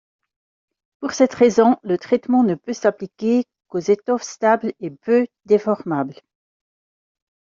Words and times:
Pour 0.99 1.11
cette 1.11 1.35
raison, 1.35 1.77
le 1.83 1.95
traitement 1.99 2.41
ne 2.41 2.55
peut 2.55 2.73
s'appliquer 2.73 3.45
qu'aux 3.67 3.77
étoffes 3.77 4.23
stables 4.23 4.73
et 4.79 4.89
peu 4.89 5.27
déformables. 5.45 6.19